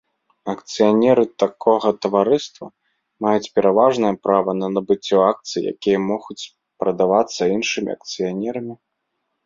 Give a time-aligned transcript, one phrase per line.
[0.51, 2.65] Акцыянеры такога таварыства
[3.27, 6.43] маюць пераважнае права на набыццё акцый, якія могуць
[6.79, 8.75] прадавацца іншымі акцыянерамі.